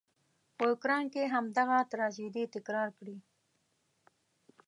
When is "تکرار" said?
2.55-2.89